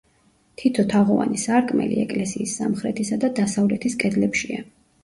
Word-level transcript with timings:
თითო 0.61 0.85
თაღოვანი 0.93 1.37
სარკმელი 1.43 2.01
ეკლესიის 2.07 2.57
სამხრეთისა 2.63 3.21
და 3.27 3.35
დასავლეთის 3.43 4.03
კედლებშია. 4.05 4.69